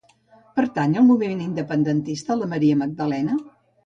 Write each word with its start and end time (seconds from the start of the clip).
Pertany 0.59 0.95
al 1.01 1.03
moviment 1.09 1.43
independentista 1.43 2.39
la 2.39 2.47
Maria 2.55 2.79
Magdalena? 2.81 3.37